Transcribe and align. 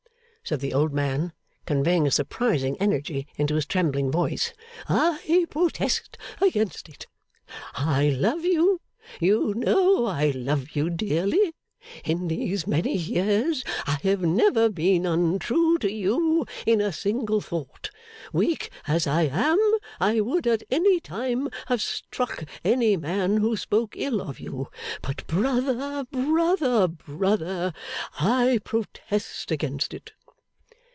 said 0.43 0.59
the 0.59 0.73
old 0.73 0.91
man, 0.91 1.31
conveying 1.67 2.05
a 2.07 2.11
surprising 2.11 2.75
energy 2.77 3.25
into 3.37 3.53
his 3.55 3.65
trembling 3.65 4.11
voice, 4.11 4.51
'I 4.89 5.45
protest 5.51 6.17
against 6.41 6.89
it! 6.89 7.05
I 7.75 8.09
love 8.09 8.43
you; 8.43 8.81
you 9.19 9.53
know 9.53 10.07
I 10.07 10.31
love 10.31 10.71
you 10.75 10.89
dearly. 10.89 11.53
In 12.03 12.27
these 12.27 12.65
many 12.67 12.93
years 12.97 13.63
I 13.85 13.99
have 14.01 14.23
never 14.23 14.67
been 14.67 15.05
untrue 15.05 15.77
to 15.77 15.89
you 15.89 16.45
in 16.65 16.81
a 16.81 16.91
single 16.91 17.39
thought. 17.39 17.89
Weak 18.33 18.69
as 18.87 19.05
I 19.07 19.27
am, 19.31 19.59
I 20.01 20.19
would 20.21 20.47
at 20.47 20.63
any 20.71 20.99
time 20.99 21.49
have 21.67 21.81
struck 21.83 22.43
any 22.65 22.97
man 22.97 23.37
who 23.37 23.55
spoke 23.55 23.95
ill 23.95 24.19
of 24.19 24.39
you. 24.39 24.67
But, 25.03 25.25
brother, 25.27 26.03
brother, 26.11 26.87
brother, 26.87 27.73
I 28.19 28.59
protest 28.65 29.51
against 29.51 29.93
it! 29.93 30.11